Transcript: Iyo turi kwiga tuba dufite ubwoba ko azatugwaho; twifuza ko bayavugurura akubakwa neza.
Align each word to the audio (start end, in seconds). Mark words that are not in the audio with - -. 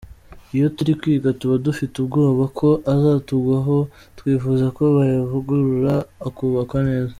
Iyo 0.55 0.67
turi 0.75 0.91
kwiga 0.99 1.29
tuba 1.39 1.55
dufite 1.65 1.93
ubwoba 2.03 2.43
ko 2.59 2.69
azatugwaho; 2.93 3.77
twifuza 4.17 4.65
ko 4.77 4.83
bayavugurura 4.95 5.93
akubakwa 6.27 6.79
neza. 6.89 7.09